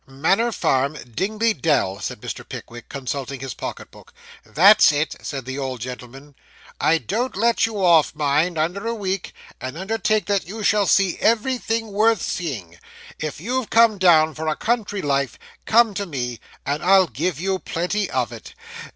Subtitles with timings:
[0.07, 2.43] 'Manor Farm, Dingley Dell,' said Mr.
[2.49, 4.11] Pickwick, consulting his pocket book.
[4.43, 6.33] 'That's it,' said the old gentleman.
[6.79, 11.19] 'I don't let you off, mind, under a week; and undertake that you shall see
[11.19, 12.79] everything worth seeing.
[13.19, 15.37] If you've come down for a country life,
[15.67, 18.55] come to me, and I'll give you plenty of it.